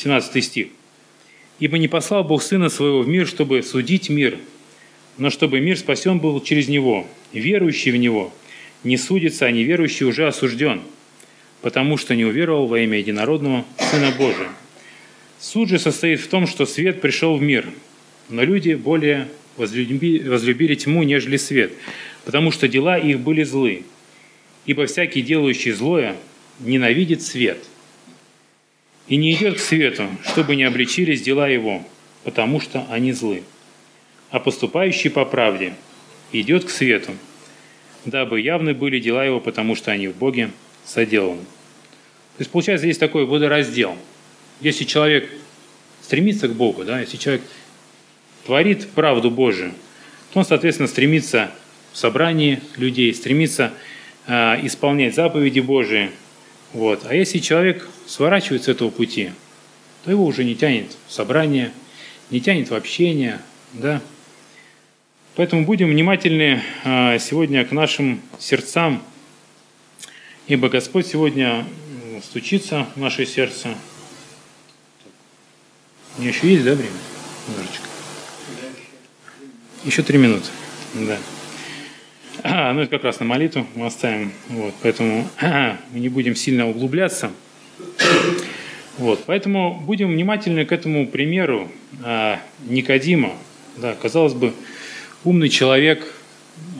17 0.00 0.44
стих. 0.44 0.68
«Ибо 1.60 1.78
не 1.78 1.88
послал 1.88 2.24
Бог 2.24 2.42
Сына 2.42 2.70
Своего 2.70 3.02
в 3.02 3.08
мир, 3.08 3.26
чтобы 3.26 3.62
судить 3.62 4.08
мир, 4.08 4.38
но 5.18 5.28
чтобы 5.30 5.60
мир 5.60 5.78
спасен 5.78 6.18
был 6.18 6.40
через 6.40 6.68
Него. 6.68 7.06
Верующий 7.32 7.92
в 7.92 7.96
Него 7.96 8.32
не 8.82 8.96
судится, 8.96 9.44
а 9.44 9.50
неверующий 9.50 10.06
уже 10.06 10.26
осужден, 10.26 10.80
потому 11.60 11.98
что 11.98 12.16
не 12.16 12.24
уверовал 12.24 12.66
во 12.66 12.80
имя 12.80 12.98
Единородного 12.98 13.66
Сына 13.78 14.10
Божия. 14.16 14.48
Суд 15.38 15.68
же 15.68 15.78
состоит 15.78 16.20
в 16.20 16.28
том, 16.28 16.46
что 16.46 16.64
свет 16.64 17.02
пришел 17.02 17.36
в 17.36 17.42
мир, 17.42 17.66
но 18.30 18.42
люди 18.42 18.72
более 18.72 19.28
возлюбили, 19.58 20.26
возлюбили 20.26 20.74
тьму, 20.74 21.02
нежели 21.02 21.36
свет, 21.36 21.72
потому 22.24 22.50
что 22.50 22.68
дела 22.68 22.98
их 22.98 23.20
были 23.20 23.42
злы. 23.42 23.84
Ибо 24.64 24.86
всякий, 24.86 25.20
делающий 25.20 25.72
злое, 25.72 26.16
ненавидит 26.60 27.22
свет– 27.22 27.58
и 29.10 29.16
не 29.16 29.34
идет 29.34 29.56
к 29.56 29.60
свету, 29.60 30.08
чтобы 30.24 30.54
не 30.54 30.62
обличились 30.62 31.20
дела 31.20 31.48
его, 31.48 31.84
потому 32.22 32.60
что 32.60 32.86
они 32.88 33.12
злы. 33.12 33.42
А 34.30 34.38
поступающий 34.38 35.10
по 35.10 35.24
правде 35.24 35.74
идет 36.32 36.64
к 36.64 36.70
свету, 36.70 37.12
дабы 38.04 38.40
явны 38.40 38.72
были 38.72 39.00
дела 39.00 39.24
его, 39.24 39.40
потому 39.40 39.74
что 39.74 39.90
они 39.90 40.06
в 40.06 40.16
Боге 40.16 40.52
соделаны. 40.86 41.40
То 41.40 42.42
есть 42.42 42.52
получается 42.52 42.86
здесь 42.86 42.98
такой 42.98 43.26
водораздел. 43.26 43.96
Если 44.60 44.84
человек 44.84 45.28
стремится 46.00 46.46
к 46.46 46.54
Богу, 46.54 46.84
да, 46.84 47.00
если 47.00 47.16
человек 47.16 47.42
творит 48.46 48.88
правду 48.90 49.28
Божию, 49.28 49.72
то 50.32 50.38
он, 50.38 50.44
соответственно, 50.44 50.88
стремится 50.88 51.50
в 51.92 51.98
собрании 51.98 52.60
людей, 52.76 53.12
стремится 53.12 53.72
э, 54.28 54.64
исполнять 54.64 55.16
заповеди 55.16 55.58
Божии. 55.58 56.10
Вот. 56.72 57.04
А 57.06 57.14
если 57.14 57.38
человек 57.38 57.88
сворачивает 58.06 58.64
с 58.64 58.68
этого 58.68 58.90
пути, 58.90 59.32
то 60.04 60.10
его 60.10 60.24
уже 60.24 60.44
не 60.44 60.54
тянет 60.54 60.96
в 61.08 61.12
собрание, 61.12 61.72
не 62.30 62.40
тянет 62.40 62.70
в 62.70 62.74
общение, 62.74 63.40
да. 63.72 64.00
Поэтому 65.36 65.64
будем 65.64 65.88
внимательны 65.88 66.62
а, 66.84 67.18
сегодня 67.18 67.64
к 67.64 67.72
нашим 67.72 68.20
сердцам, 68.38 69.02
ибо 70.46 70.68
Господь 70.68 71.06
сегодня 71.06 71.66
стучится 72.22 72.86
в 72.94 73.00
наше 73.00 73.26
сердце. 73.26 73.74
У 76.16 76.20
меня 76.20 76.30
еще 76.30 76.52
есть, 76.52 76.64
да, 76.64 76.74
время? 76.74 76.90
Немножечко. 77.48 77.84
Еще 79.84 80.02
три 80.02 80.18
минуты. 80.18 80.48
Да. 80.94 81.16
Ну 82.74 82.80
это 82.80 82.90
как 82.90 83.04
раз 83.04 83.20
на 83.20 83.26
молитву 83.26 83.64
мы 83.74 83.86
оставим. 83.86 84.32
Вот, 84.48 84.74
поэтому 84.82 85.26
мы 85.40 86.00
не 86.00 86.08
будем 86.08 86.34
сильно 86.34 86.68
углубляться. 86.68 87.30
Вот, 88.98 89.22
поэтому 89.26 89.80
будем 89.86 90.10
внимательны 90.10 90.64
к 90.64 90.72
этому 90.72 91.06
примеру 91.06 91.70
а, 92.02 92.40
Никодима. 92.66 93.32
Да, 93.76 93.94
казалось 93.94 94.34
бы, 94.34 94.52
умный 95.24 95.48
человек, 95.48 96.12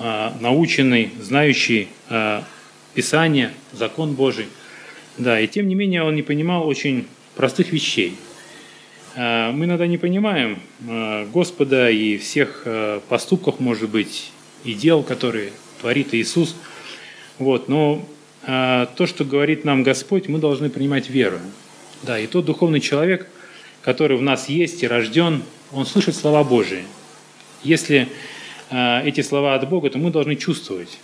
а, 0.00 0.36
наученный, 0.40 1.12
знающий 1.20 1.88
а, 2.08 2.42
Писание, 2.94 3.52
закон 3.72 4.14
Божий. 4.14 4.46
Да, 5.18 5.38
и 5.38 5.46
тем 5.46 5.68
не 5.68 5.76
менее 5.76 6.02
он 6.02 6.16
не 6.16 6.22
понимал 6.22 6.66
очень 6.66 7.06
простых 7.36 7.72
вещей. 7.72 8.16
А, 9.14 9.52
мы 9.52 9.66
иногда 9.66 9.86
не 9.86 9.98
понимаем 9.98 10.58
а, 10.88 11.26
Господа 11.32 11.90
и 11.90 12.18
всех 12.18 12.62
а, 12.66 13.00
поступков, 13.08 13.60
может 13.60 13.88
быть, 13.88 14.32
и 14.64 14.74
дел, 14.74 15.02
которые 15.02 15.52
творит 15.80 16.14
Иисус. 16.14 16.56
Вот, 17.38 17.68
но 17.68 18.06
а, 18.42 18.86
то, 18.96 19.06
что 19.06 19.24
говорит 19.24 19.64
нам 19.64 19.82
Господь, 19.82 20.28
мы 20.28 20.38
должны 20.38 20.70
принимать 20.70 21.08
веру. 21.08 21.38
Да, 22.02 22.18
и 22.18 22.26
тот 22.26 22.44
духовный 22.44 22.80
человек, 22.80 23.28
который 23.82 24.16
в 24.16 24.22
нас 24.22 24.48
есть 24.48 24.82
и 24.82 24.88
рожден, 24.88 25.42
он 25.72 25.86
слышит 25.86 26.16
слова 26.16 26.44
Божии. 26.44 26.84
Если 27.62 28.08
а, 28.70 29.02
эти 29.04 29.20
слова 29.20 29.54
от 29.54 29.68
Бога, 29.68 29.90
то 29.90 29.98
мы 29.98 30.10
должны 30.10 30.36
чувствовать, 30.36 30.98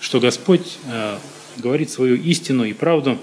что 0.00 0.20
Господь 0.20 0.78
а, 0.86 1.18
говорит 1.56 1.90
свою 1.90 2.16
истину 2.16 2.64
и 2.64 2.72
правду, 2.72 3.18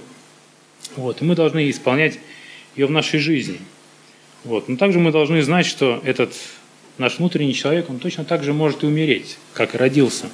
вот, 0.96 1.22
и 1.22 1.25
мы 1.25 1.36
должны 1.36 1.70
исполнять 1.70 2.20
ее 2.75 2.86
в 2.88 2.91
нашей 2.91 3.20
жизни. 3.20 3.60
Вот. 4.44 4.70
Но 4.70 4.77
также 4.77 5.00
мы 5.00 5.12
должны 5.12 5.41
знать, 5.41 5.65
что 5.65 6.01
этот 6.03 6.34
наш 6.98 7.20
внутренний 7.20 7.54
человек, 7.54 7.90
он 7.90 8.00
точно 8.00 8.25
так 8.25 8.44
же 8.44 8.54
может 8.54 8.84
и 8.84 8.88
умереть, 8.88 9.38
как 9.54 9.75
и 9.75 9.78
родился. 9.78 10.30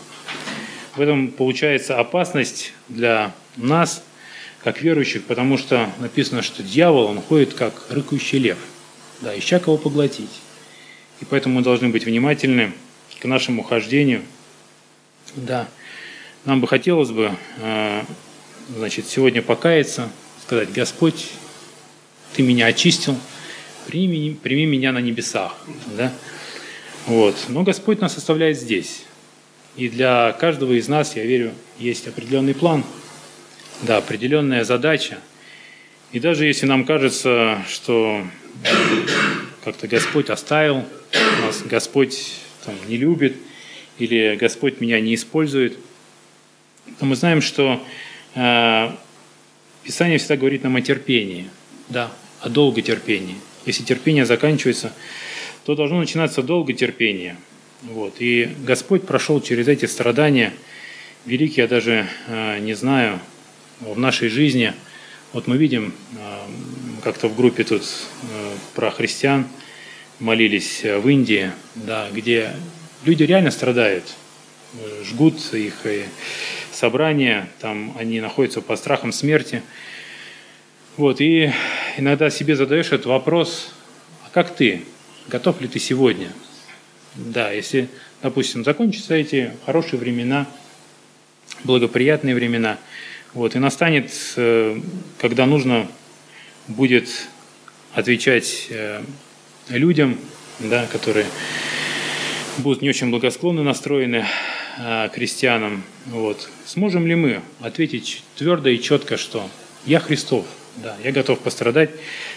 в 0.96 1.02
этом 1.02 1.30
получается 1.30 2.00
опасность 2.00 2.74
для 2.90 3.34
нас, 3.58 4.04
как 4.64 4.82
верующих, 4.82 5.24
потому 5.24 5.58
что 5.58 5.90
написано, 6.00 6.42
что 6.42 6.64
дьявол, 6.64 7.06
он 7.06 7.22
ходит 7.22 7.54
как 7.54 7.88
рыкающий 7.90 8.40
лев, 8.40 8.58
да, 9.22 9.38
ища 9.38 9.60
кого 9.60 9.78
поглотить. 9.78 10.30
И 11.20 11.26
поэтому 11.26 11.56
мы 11.56 11.62
должны 11.62 11.90
быть 11.90 12.06
внимательны 12.06 12.74
к 13.20 13.26
нашему 13.26 13.64
хождению. 13.64 14.22
Да, 15.36 15.68
нам 16.46 16.60
бы 16.60 16.68
хотелось 16.68 17.12
бы, 17.12 17.32
э, 17.58 18.04
значит, 18.76 19.08
сегодня 19.08 19.42
покаяться, 19.42 20.10
сказать, 20.44 20.72
Господь, 20.72 21.28
Ты 22.34 22.44
меня 22.44 22.68
очистил, 22.68 23.18
прими, 23.88 24.38
прими 24.42 24.66
меня 24.66 24.92
на 24.94 25.00
небесах. 25.00 25.58
Да? 25.98 26.14
Вот. 27.08 27.36
Но 27.50 27.64
Господь 27.64 28.00
нас 28.00 28.18
оставляет 28.18 28.60
здесь. 28.60 29.04
И 29.76 29.90
для 29.90 30.34
каждого 30.34 30.74
из 30.74 30.88
нас, 30.88 31.16
я 31.16 31.24
верю, 31.24 31.54
есть 31.80 32.08
определенный 32.08 32.54
план, 32.54 32.84
да, 33.84 33.98
определенная 33.98 34.64
задача. 34.64 35.18
И 36.12 36.20
даже 36.20 36.46
если 36.46 36.66
нам 36.66 36.86
кажется, 36.86 37.64
что 37.70 38.26
как-то 39.64 39.88
Господь 39.88 40.30
оставил 40.30 40.86
нас, 41.42 41.62
Господь 41.64 42.34
там, 42.66 42.76
не 42.88 42.98
любит, 42.98 43.36
или 43.98 44.36
Господь 44.36 44.82
меня 44.82 45.00
не 45.00 45.16
использует, 45.16 45.78
то 47.00 47.06
мы 47.06 47.16
знаем, 47.16 47.42
что 47.42 47.82
э, 48.36 48.92
Писание 49.84 50.18
всегда 50.18 50.38
говорит 50.38 50.64
нам 50.64 50.76
о 50.76 50.82
терпении, 50.82 51.50
да, 51.90 52.12
о 52.42 52.50
долготерпении. 52.50 53.36
Если 53.66 53.84
терпение 53.84 54.26
заканчивается, 54.26 54.92
то 55.66 55.76
должно 55.76 56.00
начинаться 56.00 56.42
долготерпение. 56.42 57.38
Вот. 57.84 58.16
И 58.20 58.50
Господь 58.64 59.06
прошел 59.08 59.42
через 59.42 59.68
эти 59.68 59.86
страдания, 59.86 60.54
великие, 61.26 61.64
я 61.64 61.68
даже 61.68 62.08
э, 62.28 62.60
не 62.60 62.74
знаю, 62.74 63.20
в 63.80 63.98
нашей 63.98 64.30
жизни. 64.30 64.74
Вот 65.34 65.48
мы 65.48 65.58
видим, 65.58 65.94
э, 66.18 67.02
как-то 67.04 67.28
в 67.28 67.36
группе 67.36 67.64
тут 67.64 67.82
э, 67.82 68.52
про 68.76 68.92
христиан 68.92 69.48
молились 70.20 70.84
в 70.84 71.08
Индии, 71.08 71.52
да, 71.74 72.08
где 72.12 72.52
люди 73.04 73.24
реально 73.24 73.50
страдают, 73.50 74.04
жгут 75.04 75.40
их 75.54 75.84
собрания, 76.72 77.50
там 77.60 77.96
они 77.98 78.22
находятся 78.22 78.62
под 78.62 78.78
страхом 78.78 79.12
смерти. 79.12 79.64
Вот, 80.98 81.22
и 81.22 81.52
иногда 81.98 82.30
себе 82.30 82.56
задаешь 82.56 82.88
этот 82.88 83.08
вопрос, 83.08 83.74
а 84.24 84.30
как 84.32 84.56
ты? 84.56 84.84
Готов 85.28 85.62
ли 85.62 85.68
ты 85.68 85.80
сегодня 85.80 86.32
да, 87.16 87.52
если, 87.52 87.90
допустим, 88.22 88.64
закончатся 88.64 89.16
эти 89.16 89.52
хорошие 89.66 90.00
времена, 90.00 90.48
благоприятные 91.64 92.36
времена, 92.36 92.78
вот, 93.34 93.56
и 93.56 93.60
настанет, 93.60 94.12
э, 94.38 94.80
когда 95.20 95.46
нужно 95.46 95.88
будет 96.68 97.10
отвечать 97.94 98.68
э, 98.70 99.04
людям, 99.70 100.18
да, 100.60 100.86
которые 100.88 101.26
будут 102.60 102.82
не 102.82 102.90
очень 102.90 103.10
благосклонно 103.10 103.64
настроены 103.64 104.26
э, 104.80 105.10
крестьянам. 105.14 105.84
Вот. 106.08 106.50
Сможем 106.66 107.08
ли 107.08 107.16
мы 107.16 107.42
ответить 107.60 108.24
твердо 108.38 108.70
и 108.70 108.82
четко, 108.82 109.18
что 109.18 109.50
я 109.86 110.00
Христов, 110.00 110.46
да, 110.78 110.96
я 111.04 111.12
готов 111.12 111.40
пострадать 111.40 111.92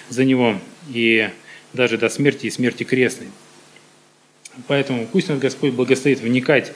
за 0.09 0.25
Него 0.25 0.59
и 0.93 1.31
даже 1.75 1.99
до 1.99 2.09
смерти 2.09 2.47
и 2.47 2.51
смерти 2.51 2.85
крестной. 2.85 3.29
Поэтому 4.69 5.07
пусть 5.07 5.29
нас 5.29 5.39
Господь 5.39 5.73
благословит 5.73 6.21
вникать 6.21 6.73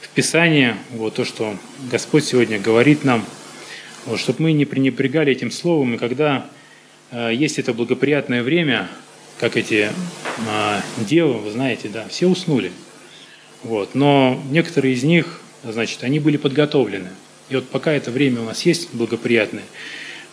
в 0.00 0.08
Писание, 0.10 0.76
вот 0.92 1.14
то, 1.14 1.24
что 1.24 1.56
Господь 1.90 2.24
сегодня 2.24 2.60
говорит 2.60 3.04
нам, 3.04 3.24
вот, 4.06 4.20
чтобы 4.20 4.44
мы 4.44 4.52
не 4.52 4.64
пренебрегали 4.64 5.32
этим 5.32 5.50
словом, 5.50 5.94
и 5.94 5.98
когда 5.98 6.48
э, 7.10 7.32
есть 7.34 7.58
это 7.58 7.72
благоприятное 7.72 8.42
время, 8.42 8.88
как 9.40 9.56
эти 9.56 9.90
э, 10.48 10.80
девы, 10.98 11.34
вы 11.34 11.50
знаете, 11.50 11.88
да, 11.88 12.06
все 12.08 12.26
уснули. 12.26 12.70
Вот, 13.64 13.94
но 13.94 14.40
некоторые 14.50 14.94
из 14.94 15.02
них, 15.02 15.40
значит, 15.64 16.04
они 16.04 16.20
были 16.20 16.36
подготовлены. 16.36 17.08
И 17.48 17.56
вот 17.56 17.68
пока 17.68 17.92
это 17.92 18.12
время 18.12 18.42
у 18.42 18.44
нас 18.44 18.64
есть 18.64 18.94
благоприятное, 18.94 19.64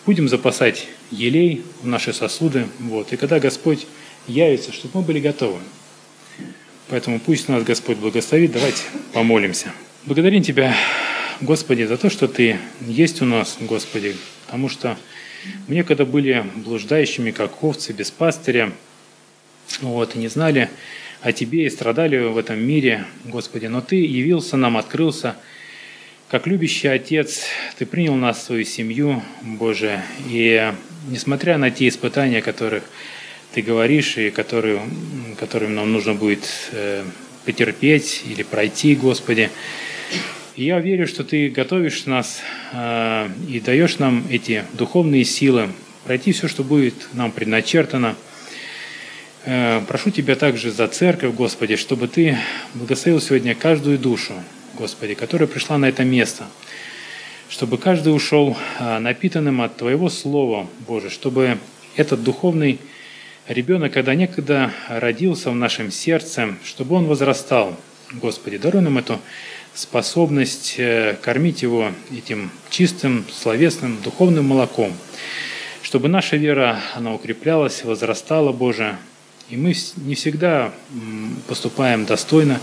будем 0.06 0.30
запасать 0.30 0.88
елей 1.10 1.64
в 1.82 1.88
наши 1.88 2.14
сосуды, 2.14 2.68
вот, 2.80 3.12
и 3.14 3.18
когда 3.18 3.40
Господь 3.40 3.88
явится, 4.28 4.72
чтобы 4.72 5.00
мы 5.00 5.06
были 5.06 5.20
готовы. 5.20 5.60
Поэтому 6.90 7.20
пусть 7.20 7.50
нас 7.50 7.64
Господь 7.64 7.98
благословит. 7.98 8.52
Давайте 8.52 8.84
помолимся. 9.14 9.72
Благодарим 10.06 10.44
Тебя, 10.44 10.76
Господи, 11.42 11.84
за 11.84 11.98
то, 11.98 12.10
что 12.10 12.28
Ты 12.28 12.58
есть 12.82 13.22
у 13.22 13.26
нас, 13.26 13.58
Господи, 13.60 14.16
потому 14.46 14.70
что 14.70 14.98
мы 15.68 15.76
некогда 15.76 16.06
были 16.06 16.46
блуждающими, 16.56 17.32
как 17.32 17.64
овцы, 17.64 17.94
без 17.94 18.12
пастыря, 18.12 18.72
вот, 19.82 20.16
и 20.16 20.20
не 20.20 20.28
знали 20.28 20.70
о 21.22 21.32
Тебе 21.32 21.66
и 21.66 21.70
страдали 21.70 22.18
в 22.18 22.38
этом 22.38 22.60
мире, 22.60 23.06
Господи, 23.26 23.66
но 23.68 23.82
Ты 23.82 23.96
явился 23.96 24.58
нам, 24.58 24.78
открылся, 24.78 25.36
как 26.30 26.48
любящий 26.48 26.88
Отец, 26.88 27.46
Ты 27.78 27.86
принял 27.86 28.16
нас 28.16 28.44
свою 28.44 28.66
семью, 28.66 29.24
Боже, 29.42 30.02
и 30.28 30.74
несмотря 31.08 31.58
на 31.58 31.72
те 31.72 31.88
испытания, 31.88 32.42
которых 32.42 32.84
ты 33.54 33.62
говоришь, 33.62 34.18
и 34.18 34.32
который, 34.32 34.80
которым 35.40 35.76
нам 35.76 35.94
нужно 35.94 36.16
будет 36.16 36.50
э, 36.72 37.04
потерпеть 37.46 38.24
или 38.28 38.42
пройти, 38.42 38.96
Господи. 38.96 39.52
И 40.56 40.66
я 40.66 40.80
верю, 40.80 41.08
что 41.08 41.24
Ты 41.24 41.50
готовишь 41.50 42.06
нас 42.08 42.42
э, 42.72 43.30
и 43.48 43.60
даешь 43.60 44.00
нам 44.00 44.26
эти 44.32 44.64
духовные 44.74 45.24
силы 45.24 45.70
пройти 46.04 46.32
все, 46.32 46.48
что 46.48 46.64
будет 46.64 46.96
нам 47.14 47.32
предначертано. 47.32 48.16
Э, 49.46 49.82
прошу 49.88 50.10
Тебя 50.10 50.36
также 50.36 50.72
за 50.72 50.88
церковь, 50.88 51.36
Господи, 51.36 51.76
чтобы 51.76 52.08
Ты 52.08 52.40
благословил 52.74 53.22
сегодня 53.22 53.54
каждую 53.54 54.00
душу, 54.00 54.34
Господи, 54.74 55.14
которая 55.14 55.48
пришла 55.48 55.78
на 55.78 55.86
это 55.86 56.04
место, 56.04 56.46
чтобы 57.50 57.78
каждый 57.78 58.16
ушел 58.16 58.58
напитанным 58.80 59.62
от 59.62 59.78
Твоего 59.78 60.10
Слова, 60.10 60.68
Боже, 60.88 61.12
чтобы 61.12 61.60
этот 61.96 62.24
духовный 62.24 62.80
Ребенок, 63.50 63.92
когда 63.92 64.16
некогда 64.16 64.72
родился 64.88 65.52
в 65.52 65.56
нашем 65.56 65.92
сердце, 65.92 66.56
чтобы 66.64 66.96
он 66.96 67.08
возрастал. 67.08 67.76
Господи, 68.14 68.58
даруй 68.58 68.82
нам 68.82 68.98
эту 68.98 69.20
способность 69.74 70.76
э, 70.78 71.18
кормить 71.22 71.62
его 71.62 71.92
этим 72.10 72.52
чистым, 72.70 73.26
словесным, 73.30 74.02
духовным 74.02 74.46
молоком, 74.46 74.94
чтобы 75.82 76.08
наша 76.08 76.38
вера, 76.38 76.80
она 76.96 77.14
укреплялась, 77.14 77.84
возрастала, 77.84 78.54
Боже, 78.54 78.96
и 79.50 79.58
мы 79.58 79.76
не 79.98 80.16
всегда 80.16 80.72
поступаем 81.50 82.06
достойно 82.06 82.62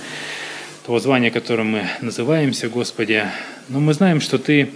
того 0.86 0.98
звания, 0.98 1.30
которым 1.30 1.72
мы 1.72 1.86
называемся, 2.00 2.70
Господи, 2.70 3.26
но 3.68 3.80
мы 3.80 3.92
знаем, 3.92 4.22
что 4.22 4.38
Ты, 4.38 4.70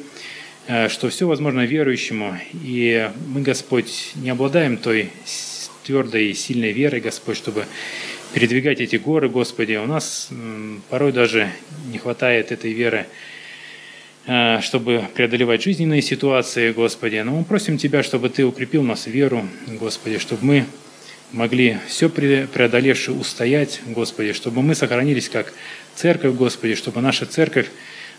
э, 0.67 0.91
что 0.91 1.09
все 1.09 1.27
возможно 1.27 1.63
верующему, 1.63 2.37
и 2.53 3.11
мы, 3.27 3.41
Господь, 3.41 4.13
не 4.17 4.29
обладаем 4.29 4.77
той 4.77 5.11
твердой 5.85 6.31
и 6.31 6.35
сильной 6.35 6.73
верой, 6.73 7.01
Господь, 7.01 7.37
чтобы 7.37 7.67
передвигать 8.33 8.81
эти 8.81 8.97
горы, 8.97 9.29
Господи. 9.29 9.75
У 9.75 9.87
нас 9.87 10.31
порой 10.89 11.13
даже 11.13 11.51
не 11.93 11.99
хватает 11.99 12.53
этой 12.53 12.73
веры, 12.73 13.07
э, 14.27 14.61
чтобы 14.63 15.05
преодолевать 15.15 15.63
жизненные 15.63 16.03
ситуации, 16.03 16.73
Господи. 16.73 17.17
Но 17.17 17.33
мы 17.33 17.45
просим 17.45 17.77
Тебя, 17.79 18.03
чтобы 18.03 18.31
Ты 18.31 18.45
укрепил 18.45 18.83
нас 18.83 19.07
веру, 19.07 19.47
Господи, 19.67 20.19
чтобы 20.19 20.45
мы 20.45 20.67
могли 21.33 21.79
все 21.87 22.09
преодолевши 22.09 23.13
устоять, 23.13 23.81
Господи, 23.87 24.33
чтобы 24.33 24.63
мы 24.63 24.75
сохранились 24.75 25.29
как 25.29 25.53
церковь, 25.95 26.35
Господи, 26.35 26.75
чтобы 26.77 27.03
наша 27.03 27.27
церковь 27.27 27.69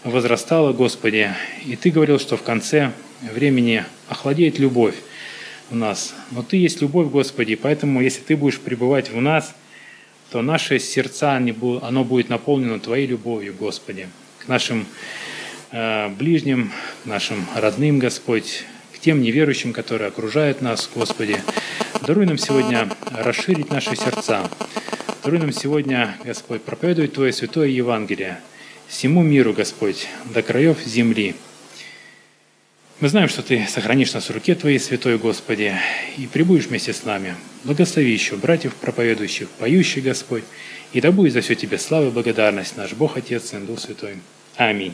возрастала, 0.04 0.72
Господи. 0.72 1.32
И 1.66 1.76
Ты 1.76 1.90
говорил, 1.90 2.20
что 2.20 2.38
в 2.38 2.44
конце 2.44 2.92
времени 3.34 3.84
охладеет 4.08 4.60
любовь 4.60 4.96
в 5.70 5.76
нас. 5.76 6.14
Но 6.32 6.44
Ты 6.44 6.58
есть 6.58 6.82
любовь, 6.82 7.10
Господи, 7.10 7.56
поэтому 7.56 8.02
если 8.02 8.22
Ты 8.22 8.36
будешь 8.36 8.60
пребывать 8.60 9.10
в 9.12 9.20
нас, 9.22 9.54
то 10.32 10.42
наше 10.42 10.80
сердца, 10.80 11.36
оно 11.36 12.04
будет 12.04 12.30
наполнено 12.30 12.80
Твоей 12.80 13.08
любовью, 13.08 13.56
Господи, 13.58 14.08
к 14.40 14.48
нашим 14.48 14.86
э, 15.72 16.10
ближним, 16.10 16.72
к 17.04 17.06
нашим 17.06 17.46
родным, 17.56 18.00
Господь, 18.00 18.66
к 18.94 19.00
тем 19.00 19.22
неверующим, 19.22 19.74
которые 19.74 20.08
окружают 20.08 20.62
нас, 20.62 20.90
Господи. 20.94 21.42
Даруй 22.06 22.26
нам 22.26 22.38
сегодня 22.38 22.90
расширить 23.12 23.70
наши 23.70 23.96
сердца. 23.96 24.50
Даруй 25.24 25.40
нам 25.40 25.52
сегодня, 25.52 26.18
Господь, 26.24 26.62
проповедовать 26.64 27.14
Твое 27.14 27.32
святое 27.34 27.68
Евангелие 27.68 28.40
всему 28.88 29.24
миру, 29.24 29.54
Господь, 29.54 30.08
до 30.34 30.42
краев 30.42 30.78
земли. 30.86 31.36
Мы 33.02 33.10
знаем, 33.10 33.28
что 33.28 33.44
Ты 33.44 33.68
сохранишь 33.68 34.14
нас 34.14 34.30
в 34.30 34.34
руке 34.34 34.56
Твоей, 34.56 34.80
Святой 34.80 35.18
Господи, 35.18 35.74
и 36.18 36.28
прибудешь 36.28 36.68
вместе 36.68 36.94
с 36.94 37.04
нами. 37.04 37.36
Благослови 37.66 38.10
еще 38.10 38.38
братьев 38.38 38.74
проповедующих, 38.76 39.50
поющих, 39.50 40.06
Господь, 40.06 40.46
и 40.94 41.02
да 41.02 41.12
будет 41.12 41.34
за 41.34 41.42
все 41.42 41.56
Тебе 41.56 41.78
слава 41.78 42.08
и 42.08 42.12
благодарность 42.12 42.78
наш 42.78 42.94
Бог, 42.94 43.18
Отец 43.18 43.54
и 43.54 43.58
Дух 43.58 43.82
Святой. 43.82 44.16
Аминь. 44.56 44.94